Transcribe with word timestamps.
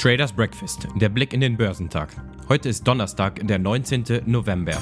Traders 0.00 0.32
Breakfast, 0.32 0.88
der 0.96 1.10
Blick 1.10 1.34
in 1.34 1.42
den 1.42 1.58
Börsentag. 1.58 2.08
Heute 2.48 2.70
ist 2.70 2.88
Donnerstag, 2.88 3.46
der 3.46 3.58
19. 3.58 4.22
November. 4.24 4.72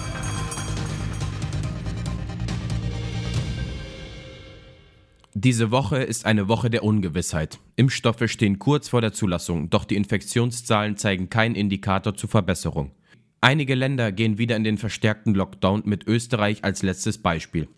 Diese 5.35 5.72
Woche 5.72 5.98
ist 5.98 6.24
eine 6.24 6.46
Woche 6.46 6.71
der 6.71 6.85
Ungewissheit. 6.85 7.58
Impfstoffe 7.74 8.30
stehen 8.30 8.60
kurz 8.60 8.88
vor 8.88 9.00
der 9.00 9.12
Zulassung, 9.12 9.71
doch 9.71 9.85
die 9.85 9.96
Infektionszahlen 9.96 10.96
zeigen 10.96 11.28
keinen 11.30 11.56
Indikator 11.56 12.14
zur 12.14 12.28
Verbesserung. 12.30 12.92
Einige 13.41 13.77
Länder 13.77 14.11
gehen 14.11 14.37
wieder 14.37 14.57
in 14.57 14.65
den 14.65 14.79
verstärkten 14.79 15.33
Lockdown 15.33 15.83
mit 15.85 16.07
Österreich 16.09 16.65
als 16.65 16.83
letztes 16.83 17.19
Beispiel. 17.19 17.69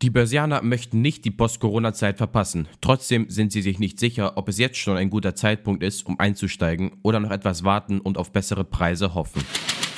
Die 0.00 0.10
Börsianer 0.10 0.62
möchten 0.62 1.00
nicht 1.00 1.24
die 1.24 1.30
Post-Corona-Zeit 1.30 2.18
verpassen. 2.18 2.66
Trotzdem 2.80 3.28
sind 3.28 3.52
sie 3.52 3.62
sich 3.62 3.78
nicht 3.78 4.00
sicher, 4.00 4.36
ob 4.36 4.48
es 4.48 4.58
jetzt 4.58 4.78
schon 4.78 4.96
ein 4.96 5.10
guter 5.10 5.36
Zeitpunkt 5.36 5.82
ist, 5.84 6.06
um 6.06 6.18
einzusteigen 6.18 6.92
oder 7.02 7.20
noch 7.20 7.30
etwas 7.30 7.62
warten 7.62 8.00
und 8.00 8.18
auf 8.18 8.32
bessere 8.32 8.64
Preise 8.64 9.14
hoffen. 9.14 9.44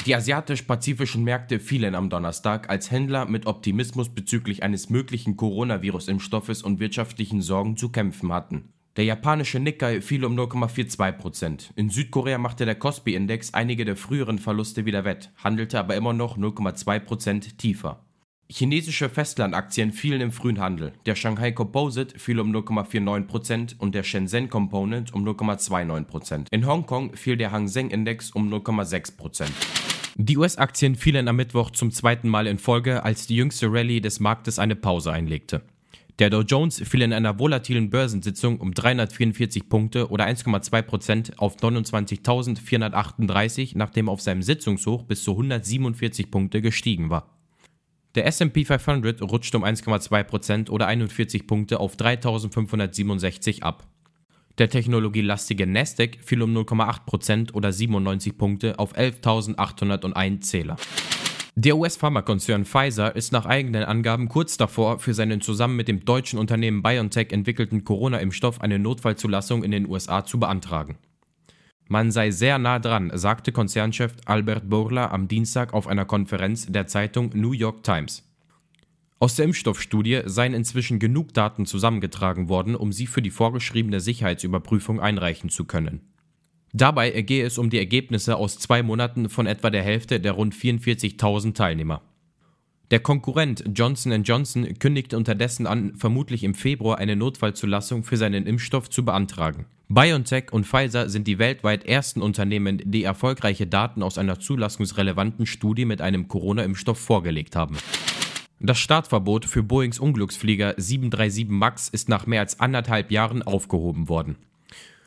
Die 0.05 0.15
asiatisch-pazifischen 0.15 1.25
Märkte 1.25 1.59
fielen 1.59 1.95
am 1.95 2.11
Donnerstag, 2.11 2.69
als 2.69 2.91
Händler 2.91 3.25
mit 3.25 3.47
Optimismus 3.47 4.11
bezüglich 4.11 4.63
eines 4.63 4.91
möglichen 4.91 5.39
Coronavirus-Impfstoffes 5.39 6.63
und 6.63 6.81
wirtschaftlichen 6.81 7.41
Sorgen 7.41 7.79
zu 7.79 7.89
kämpfen 7.89 8.31
hatten. 8.31 8.74
Der 8.97 9.05
japanische 9.05 9.59
Nikkei 9.59 10.01
fiel 10.01 10.25
um 10.25 10.39
0,42%. 10.39 11.71
In 11.75 11.91
Südkorea 11.91 12.39
machte 12.39 12.65
der 12.65 12.77
Kospi-Index 12.77 13.53
einige 13.53 13.85
der 13.85 13.97
früheren 13.97 14.39
Verluste 14.39 14.87
wieder 14.87 15.05
wett, 15.05 15.33
handelte 15.43 15.81
aber 15.81 15.97
immer 15.97 16.13
noch 16.13 16.39
0,2% 16.39 17.57
tiefer. 17.57 18.05
Chinesische 18.49 19.09
Festlandaktien 19.09 19.91
fielen 19.91 20.21
im 20.21 20.31
frühen 20.31 20.61
Handel. 20.61 20.93
Der 21.07 21.17
Shanghai 21.17 21.51
Composite 21.51 22.17
fiel 22.19 22.39
um 22.39 22.55
0,49% 22.55 23.79
und 23.79 23.97
der 23.97 24.05
Shenzhen 24.05 24.49
Component 24.49 25.13
um 25.13 25.27
0,29%. 25.27 26.47
In 26.53 26.67
Hongkong 26.67 27.17
fiel 27.17 27.37
der 27.37 27.51
Hang 27.51 27.67
Seng 27.67 27.91
Index 27.91 28.31
um 28.31 28.53
0,6%. 28.53 29.47
Die 30.17 30.37
US-Aktien 30.37 30.95
fielen 30.95 31.27
am 31.27 31.35
Mittwoch 31.35 31.71
zum 31.71 31.91
zweiten 31.91 32.29
Mal 32.29 32.47
in 32.47 32.59
Folge, 32.59 33.03
als 33.03 33.27
die 33.27 33.35
jüngste 33.35 33.73
Rallye 33.73 34.01
des 34.01 34.21
Marktes 34.21 34.61
eine 34.61 34.77
Pause 34.77 35.11
einlegte. 35.11 35.63
Der 36.21 36.31
Dow 36.31 36.43
Jones 36.43 36.81
fiel 36.85 37.03
in 37.03 37.13
einer 37.13 37.41
volatilen 37.41 37.91
Börsensitzung 37.91 38.61
um 38.61 38.73
344 38.73 39.69
Punkte 39.69 40.11
oder 40.11 40.27
1,2% 40.27 41.39
auf 41.39 41.57
29.438, 41.57 43.73
nachdem 43.75 44.09
er 44.09 44.13
auf 44.13 44.21
seinem 44.21 44.43
Sitzungshoch 44.43 45.03
bis 45.03 45.25
zu 45.25 45.33
147 45.33 46.31
Punkte 46.31 46.63
gestiegen 46.63 47.11
war. 47.11 47.37
Der 48.15 48.27
SP 48.31 48.63
500 48.65 49.23
rutscht 49.23 49.57
um 49.57 49.65
1,2% 49.65 50.71
oder 50.71 50.87
41 50.87 51.49
Punkte 51.49 51.81
auf 51.81 51.97
3567 51.97 53.65
ab. 53.65 53.89
Der 54.59 54.69
technologielastige 54.69 55.67
Nasdaq 55.67 56.19
fiel 56.23 56.43
um 56.43 56.57
0,8% 56.57 57.55
oder 57.55 57.73
97 57.73 58.39
Punkte 58.39 58.79
auf 58.79 58.97
11.801 58.97 60.43
Zähler. 60.43 60.77
Der 61.57 61.77
US-Pharmakonzern 61.77 62.65
Pfizer 62.65 63.15
ist 63.15 63.31
nach 63.31 63.47
eigenen 63.47 63.85
Angaben 63.85 64.29
kurz 64.29 64.57
davor, 64.57 64.99
für 64.99 65.15
seinen 65.15 65.41
zusammen 65.41 65.77
mit 65.77 65.87
dem 65.87 66.05
deutschen 66.05 66.41
Unternehmen 66.41 66.83
BioNTech 66.83 67.31
entwickelten 67.31 67.85
Corona-Impfstoff 67.85 68.61
eine 68.61 68.81
Notfallzulassung 68.81 69.63
in 69.63 69.71
den 69.71 69.89
USA 69.89 70.25
zu 70.25 70.41
beantragen. 70.41 70.99
Man 71.87 72.11
sei 72.11 72.33
sehr 72.33 72.59
nah 72.59 72.81
dran, 72.81 73.13
sagte 73.15 73.53
Konzernchef 73.53 74.17
Albert 74.25 74.69
Bourla 74.69 75.13
am 75.13 75.29
Dienstag 75.29 75.75
auf 75.75 75.87
einer 75.87 76.05
Konferenz 76.05 76.67
der 76.67 76.89
Zeitung 76.89 77.31
New 77.35 77.53
York 77.53 77.85
Times. 77.85 78.29
Aus 79.21 79.37
der 79.37 79.45
Impfstoffstudie 79.45 80.23
seien 80.25 80.55
inzwischen 80.55 80.99
genug 80.99 81.35
Daten 81.35 81.67
zusammengetragen 81.67 82.49
worden, 82.49 82.75
um 82.75 82.93
sie 82.93 83.07
für 83.07 83.23
die 83.23 83.31
vorgeschriebene 83.31 84.01
Sicherheitsüberprüfung 84.01 84.99
einreichen 84.99 85.51
zu 85.51 85.67
können. 85.67 86.01
Dabei 86.77 87.23
gehe 87.23 87.47
es 87.47 87.57
um 87.57 87.71
die 87.71 87.79
Ergebnisse 87.79 88.35
aus 88.35 88.59
zwei 88.59 88.83
Monaten 88.83 89.29
von 89.29 89.47
etwa 89.47 89.71
der 89.71 89.85
Hälfte 89.85 90.19
der 90.19 90.33
rund 90.33 90.57
44.000 90.57 91.55
Teilnehmer. 91.55 92.03
Der 92.91 92.99
Konkurrent 92.99 93.63
Johnson 93.73 94.25
Johnson 94.25 94.77
kündigte 94.81 95.17
unterdessen 95.17 95.69
an, 95.69 95.95
vermutlich 95.95 96.43
im 96.43 96.55
Februar 96.55 96.99
eine 96.99 97.15
Notfallzulassung 97.15 98.03
für 98.03 98.17
seinen 98.17 98.45
Impfstoff 98.45 98.91
zu 98.91 99.05
beantragen. 99.05 99.67
BioNTech 99.89 100.53
und 100.53 100.67
Pfizer 100.67 101.09
sind 101.09 101.29
die 101.29 101.39
weltweit 101.39 101.87
ersten 101.87 102.21
Unternehmen, 102.21 102.83
die 102.85 103.05
erfolgreiche 103.05 103.69
Daten 103.69 104.03
aus 104.03 104.19
einer 104.19 104.41
zulassungsrelevanten 104.41 105.47
Studie 105.47 105.85
mit 105.85 106.01
einem 106.01 106.27
Corona-Impfstoff 106.27 106.99
vorgelegt 106.99 107.55
haben. 107.55 107.79
Das 108.59 108.81
Startverbot 108.81 109.45
für 109.45 109.63
Boeings 109.63 110.01
Unglücksflieger 110.01 110.75
737 110.77 111.49
MAX 111.49 111.89
ist 111.89 112.09
nach 112.09 112.27
mehr 112.27 112.41
als 112.41 112.59
anderthalb 112.59 113.13
Jahren 113.13 113.43
aufgehoben 113.45 114.09
worden. 114.09 114.37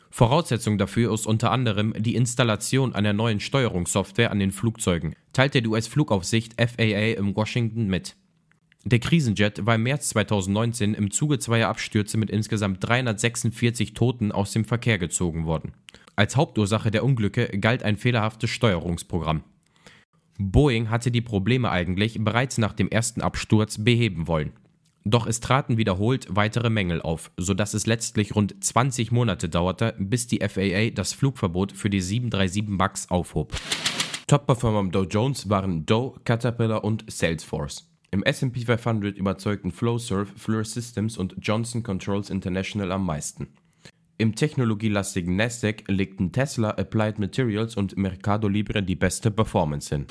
Voraussetzung 0.09 0.77
dafür 0.77 1.13
ist 1.13 1.27
unter 1.27 1.51
anderem 1.51 1.93
die 1.97 2.15
Installation 2.15 2.95
einer 2.95 3.13
neuen 3.13 3.39
Steuerungssoftware 3.39 4.31
an 4.31 4.39
den 4.39 4.51
Flugzeugen, 4.51 5.15
teilte 5.33 5.61
die 5.61 5.67
US-Flugaufsicht 5.67 6.55
FAA 6.59 7.17
in 7.17 7.35
Washington 7.35 7.87
mit. 7.87 8.15
Der 8.83 8.99
Krisenjet 8.99 9.65
war 9.65 9.75
im 9.75 9.83
März 9.83 10.09
2019 10.09 10.93
im 10.93 11.11
Zuge 11.11 11.39
zweier 11.39 11.67
Abstürze 11.67 12.17
mit 12.17 12.29
insgesamt 12.29 12.83
346 12.87 13.93
Toten 13.93 14.31
aus 14.31 14.53
dem 14.53 14.63
Verkehr 14.63 14.97
gezogen 14.97 15.45
worden. 15.45 15.73
Als 16.15 16.35
Hauptursache 16.35 16.89
der 16.89 17.03
Unglücke 17.03 17.47
galt 17.59 17.83
ein 17.83 17.97
fehlerhaftes 17.97 18.49
Steuerungsprogramm. 18.49 19.43
Boeing 20.39 20.89
hatte 20.89 21.11
die 21.11 21.21
Probleme 21.21 21.69
eigentlich 21.69 22.23
bereits 22.23 22.57
nach 22.57 22.73
dem 22.73 22.89
ersten 22.89 23.21
Absturz 23.21 23.83
beheben 23.83 24.27
wollen. 24.27 24.53
Doch 25.09 25.25
es 25.25 25.39
traten 25.39 25.77
wiederholt 25.77 26.27
weitere 26.29 26.69
Mängel 26.69 27.01
auf, 27.01 27.31
sodass 27.37 27.73
es 27.73 27.87
letztlich 27.87 28.35
rund 28.35 28.61
20 28.61 29.13
Monate 29.13 29.47
dauerte, 29.47 29.95
bis 29.97 30.27
die 30.27 30.39
FAA 30.45 30.89
das 30.89 31.13
Flugverbot 31.13 31.71
für 31.71 31.89
die 31.89 32.01
737 32.01 32.67
MAX 32.67 33.09
aufhob. 33.09 33.53
Top-Performer 34.27 34.79
am 34.79 34.91
Dow 34.91 35.03
Jones 35.03 35.49
waren 35.49 35.85
Dow, 35.85 36.17
Caterpillar 36.25 36.83
und 36.83 37.05
Salesforce. 37.09 37.89
Im 38.11 38.21
S&P 38.23 38.65
500 38.65 39.17
überzeugten 39.17 39.71
Flowserve, 39.71 40.27
Fluor 40.35 40.65
Systems 40.65 41.17
und 41.17 41.35
Johnson 41.41 41.83
Controls 41.83 42.29
International 42.29 42.91
am 42.91 43.05
meisten. 43.05 43.47
Im 44.17 44.35
technologielastigen 44.35 45.37
Nasdaq 45.37 45.85
legten 45.87 46.33
Tesla, 46.33 46.71
Applied 46.71 47.17
Materials 47.17 47.77
und 47.77 47.95
Mercado 47.95 48.49
Libre 48.49 48.83
die 48.83 48.95
beste 48.95 49.31
Performance 49.31 49.95
hin. 49.95 50.05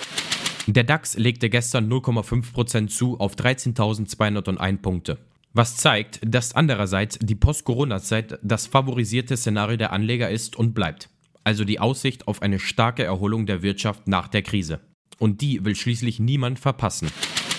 Der 0.69 0.83
DAX 0.83 1.17
legte 1.17 1.49
gestern 1.49 1.89
0,5% 1.89 2.89
zu 2.89 3.21
auf 3.21 3.37
13.201 3.37 4.79
Punkte. 4.79 5.19
Was 5.53 5.77
zeigt, 5.77 6.19
dass 6.23 6.55
andererseits 6.55 7.21
die 7.21 7.37
Post-Corona-Zeit 7.37 8.41
das 8.43 8.67
favorisierte 8.67 9.37
Szenario 9.37 9.77
der 9.77 9.93
Anleger 9.93 10.29
ist 10.29 10.57
und 10.57 10.75
bleibt. 10.75 11.09
Also 11.45 11.65
die 11.65 11.79
Aussicht 11.79 12.27
auf 12.27 12.43
eine 12.43 12.59
starke 12.59 13.05
Erholung 13.05 13.47
der 13.47 13.63
Wirtschaft 13.63 14.09
nach 14.09 14.27
der 14.27 14.43
Krise. 14.43 14.81
Und 15.21 15.41
die 15.41 15.65
will 15.65 15.77
schließlich 15.77 16.19
niemand 16.19 16.59
verpassen. 16.59 17.13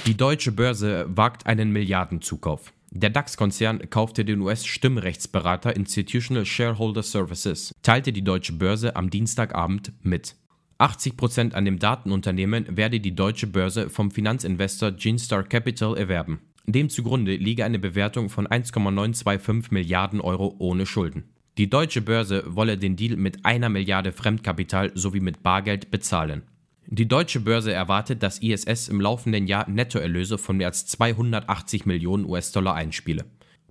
Die 0.06 0.18
deutsche 0.18 0.52
Börse 0.52 1.06
wagt 1.08 1.46
einen 1.46 1.72
Milliardenzukauf. 1.72 2.74
Der 2.92 3.10
DAX-Konzern 3.10 3.90
kaufte 3.90 4.26
den 4.26 4.42
US-Stimmrechtsberater 4.42 5.76
Institutional 5.76 6.46
Shareholder 6.46 7.04
Services, 7.04 7.74
teilte 7.84 8.12
die 8.12 8.24
deutsche 8.24 8.54
Börse 8.54 8.98
am 8.98 9.10
Dienstagabend 9.10 9.94
mit. 10.04 10.36
80% 10.80 11.54
an 11.54 11.66
dem 11.66 11.80
Datenunternehmen 11.80 12.78
werde 12.78 13.00
die 13.00 13.16
deutsche 13.16 13.48
Börse 13.48 13.90
vom 13.90 14.12
Finanzinvestor 14.12 14.92
Genstar 14.92 15.44
Capital 15.44 15.98
erwerben. 15.98 16.40
Dem 16.66 16.90
zugrunde 16.90 17.36
liege 17.36 17.66
eine 17.66 17.80
Bewertung 17.80 18.30
von 18.30 18.46
1,925 18.46 19.72
Milliarden 19.72 20.22
Euro 20.22 20.56
ohne 20.60 20.86
Schulden. 20.86 21.24
Die 21.58 21.70
deutsche 21.70 22.02
Börse 22.02 22.44
wolle 22.46 22.78
den 22.78 22.96
Deal 22.96 23.16
mit 23.16 23.46
einer 23.46 23.70
Milliarde 23.70 24.12
Fremdkapital 24.12 24.92
sowie 24.94 25.22
mit 25.22 25.42
Bargeld 25.42 25.90
bezahlen. 25.90 26.44
Die 26.86 27.08
deutsche 27.08 27.40
Börse 27.40 27.74
erwartet, 27.74 28.22
dass 28.22 28.40
ISS 28.40 28.90
im 28.90 29.02
laufenden 29.02 29.48
Jahr 29.48 29.70
Nettoerlöse 29.70 30.38
von 30.38 30.58
mehr 30.58 30.68
als 30.68 30.86
280 30.86 31.86
Millionen 31.86 32.26
US-Dollar 32.26 32.76
einspiele. 32.76 33.26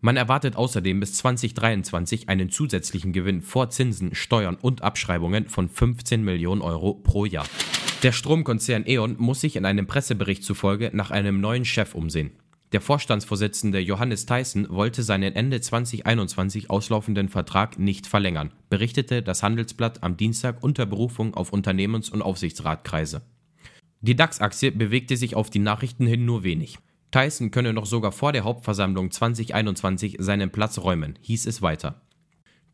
Man 0.07 0.17
erwartet 0.17 0.55
außerdem 0.55 1.01
bis 1.01 1.15
2023 1.15 2.29
einen 2.29 2.49
zusätzlichen 2.49 3.13
Gewinn 3.13 3.43
vor 3.43 3.71
Zinsen, 3.71 4.15
Steuern 4.15 4.55
und 4.55 4.83
Abschreibungen 4.83 5.49
von 5.49 5.69
15 5.69 6.23
Millionen 6.23 6.63
Euro 6.63 6.95
pro 6.95 7.25
Jahr. 7.25 7.49
Der 8.05 8.13
Stromkonzern 8.13 8.85
E.ON 8.87 9.17
muss 9.19 9.41
sich 9.41 9.57
in 9.57 9.65
einem 9.65 9.89
Pressebericht 9.89 10.45
zufolge 10.45 10.93
nach 10.93 11.11
einem 11.11 11.41
neuen 11.41 11.65
Chef 11.65 11.97
umsehen. 11.97 12.31
Der 12.71 12.81
Vorstandsvorsitzende 12.81 13.81
Johannes 13.81 14.27
Theissen 14.27 14.69
wollte 14.71 15.03
seinen 15.03 15.35
Ende 15.35 15.61
2021 15.61 16.71
auslaufenden 16.71 17.29
Vertrag 17.29 17.77
nicht 17.77 18.07
verlängern, 18.07 18.53
berichtete 18.71 19.23
das 19.23 19.43
Handelsblatt 19.43 20.05
am 20.05 20.17
Dienstag 20.17 20.63
unter 20.63 20.87
Berufung 20.87 21.35
auf 21.35 21.53
Unternehmens- 21.53 22.11
und 22.11 22.23
Aufsichtsratkreise. 22.23 23.23
Die 24.03 24.15
DAX-Aktie 24.15 24.71
bewegte 24.71 25.17
sich 25.17 25.35
auf 25.35 25.51
die 25.51 25.59
Nachrichten 25.59 26.07
hin 26.07 26.25
nur 26.25 26.45
wenig. 26.45 26.79
Tyson 27.17 27.51
könne 27.51 27.73
noch 27.73 27.87
sogar 27.87 28.13
vor 28.13 28.33
der 28.33 28.45
Hauptversammlung 28.45 29.11
2021 29.11 30.17
seinen 30.19 30.51
Platz 30.51 30.79
räumen, 30.79 31.19
hieß 31.23 31.47
es 31.47 31.63
weiter. 31.63 32.03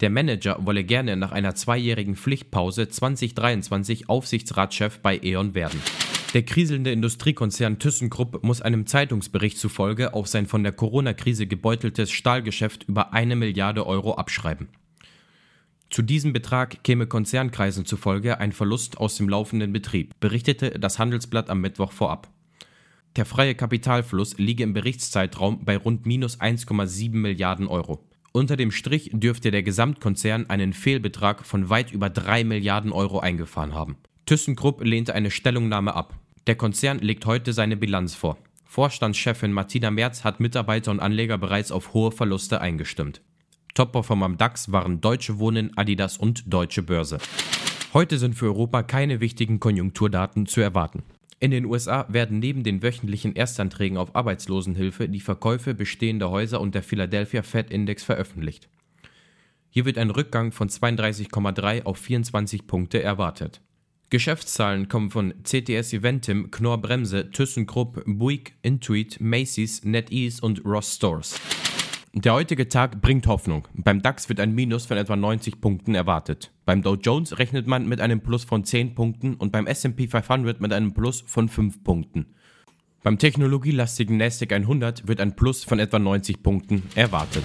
Der 0.01 0.11
Manager 0.11 0.67
wolle 0.67 0.83
gerne 0.83 1.17
nach 1.17 1.31
einer 1.31 1.55
zweijährigen 1.55 2.17
Pflichtpause 2.17 2.89
2023 2.89 4.09
Aufsichtsratschef 4.09 4.99
bei 4.99 5.21
E.ON 5.23 5.55
werden. 5.55 5.81
Der 6.35 6.43
kriselnde 6.43 6.91
Industriekonzern 6.91 7.79
ThyssenKrupp 7.79 8.43
muss 8.43 8.61
einem 8.61 8.89
Zeitungsbericht 8.89 9.59
zufolge 9.59 10.13
auf 10.13 10.27
sein 10.27 10.47
von 10.47 10.65
der 10.65 10.73
Corona-Krise 10.73 11.47
gebeuteltes 11.47 12.11
Stahlgeschäft 12.11 12.89
über 12.89 13.13
eine 13.13 13.37
Milliarde 13.37 13.87
Euro 13.87 14.15
abschreiben. 14.15 14.71
Zu 15.89 16.03
diesem 16.03 16.33
Betrag 16.33 16.83
käme 16.83 17.07
Konzernkreisen 17.07 17.87
zufolge 17.87 18.41
ein 18.41 18.51
Verlust 18.51 18.99
aus 18.99 19.15
dem 19.15 19.29
laufenden 19.29 19.73
Betrieb, 19.73 20.19
berichtete 20.19 20.81
das 20.81 20.99
Handelsblatt 20.99 21.49
am 21.49 21.61
Mittwoch 21.61 21.93
vorab. 21.93 22.29
Der 23.17 23.27
freie 23.27 23.55
Kapitalfluss 23.55 24.39
liege 24.39 24.63
im 24.63 24.73
Berichtszeitraum 24.73 25.67
bei 25.67 25.77
rund 25.77 26.07
minus 26.07 26.41
1,7 26.41 27.15
Milliarden 27.15 27.67
Euro. 27.67 28.03
Unter 28.33 28.57
dem 28.57 28.71
Strich 28.71 29.11
dürfte 29.13 29.51
der 29.51 29.63
Gesamtkonzern 29.63 30.49
einen 30.49 30.73
Fehlbetrag 30.73 31.45
von 31.45 31.69
weit 31.69 31.93
über 31.93 32.09
3 32.09 32.45
Milliarden 32.45 32.91
Euro 32.91 33.21
eingefahren 33.21 33.75
haben. 33.75 33.99
ThyssenKrupp 34.25 34.83
lehnte 34.83 35.15
eine 35.15 35.31
Stellungnahme 35.31 35.95
ab. 35.95 36.15
Der 36.47 36.55
Konzern 36.55 37.01
legt 37.01 37.27
heute 37.27 37.53
seine 37.53 37.77
Bilanz 37.77 38.15
vor. 38.15 38.39
Vorstandschefin 38.65 39.53
Martina 39.53 39.91
Merz 39.91 40.25
hat 40.25 40.41
Mitarbeiter 40.41 40.91
und 40.91 41.01
Anleger 41.01 41.37
bereits 41.37 41.71
auf 41.71 41.93
hohe 41.93 42.13
Verluste 42.13 42.63
eingestimmt. 42.63 43.21
Top-Performer 43.75 44.25
am 44.25 44.39
DAX 44.39 44.73
waren 44.73 45.03
Deutsche 45.03 45.39
Wohnen, 45.39 45.77
Adidas 45.77 46.17
und 46.17 46.51
Deutsche 46.51 46.83
Börse. 46.83 47.19
Heute 47.93 48.17
sind 48.17 48.35
für 48.37 48.47
Europa 48.47 48.83
keine 48.83 49.21
wichtigen 49.21 49.61
Konjunkturdaten 49.61 50.47
zu 50.47 50.63
erwarten. 50.63 51.03
In 51.43 51.51
den 51.51 51.65
USA 51.65 52.07
werden 52.09 52.39
neben 52.39 52.63
den 52.63 52.85
wöchentlichen 52.85 53.35
Erstanträgen 53.35 53.97
auf 53.97 54.15
Arbeitslosenhilfe 54.15 55.09
die 55.09 55.19
Verkäufe 55.19 55.75
bestehender 55.75 56.31
Häuser 56.31 56.61
und 56.61 56.77
der 56.77 56.85
Philadelphia 56.85 57.43
Fed 57.43 57.69
Index 57.73 58.05
veröffentlicht. 58.05 58.69
Hier 59.69 59.85
wird 59.85 59.99
ein 59.99 60.11
Rückgang 60.11 60.53
von 60.53 60.69
32,3 60.69 61.83
auf 61.83 61.99
24 61.99 62.69
Punkte 62.69 63.03
erwartet. 63.03 63.61
Geschäftszahlen 64.11 64.87
kommen 64.89 65.11
von 65.11 65.35
CTS 65.43 65.93
Eventim, 65.93 66.53
Knorr 66.53 66.81
Bremse, 66.81 67.29
ThyssenKrupp, 67.33 68.05
Buick, 68.07 68.55
Intuit, 68.63 69.21
Macy's, 69.21 69.83
NetEase 69.83 70.41
und 70.43 70.65
Ross 70.65 70.95
Stores. 70.95 71.41
Der 72.15 72.35
heutige 72.35 72.69
Tag 72.69 73.01
bringt 73.01 73.27
Hoffnung. 73.27 73.67
Beim 73.73 74.03
DAX 74.03 74.29
wird 74.29 74.39
ein 74.39 74.55
Minus 74.55 74.85
von 74.85 74.99
etwa 74.99 75.17
90 75.17 75.63
Punkten 75.63 75.95
erwartet. 75.95 76.53
Beim 76.67 76.83
Dow 76.83 76.95
Jones 76.95 77.39
rechnet 77.39 77.67
man 77.67 77.89
mit 77.89 78.03
einem 78.03 78.21
Plus 78.21 78.45
von 78.45 78.65
10 78.65 78.95
Punkten 78.95 79.33
und 79.33 79.51
beim 79.51 79.67
S&P 79.67 80.09
500 80.09 80.61
mit 80.61 80.75
einem 80.75 80.93
Plus 80.93 81.25
von 81.27 81.49
5 81.49 81.83
Punkten. 81.83 82.27
Beim 83.03 83.19
technologielastigen 83.19 84.19
Nasdaq 84.19 84.53
100 84.53 85.09
wird 85.09 85.23
ein 85.23 85.35
Plus 85.35 85.65
von 85.65 85.79
etwa 85.79 85.99
90 85.99 86.43
Punkten 86.43 86.83
erwartet. 86.95 87.45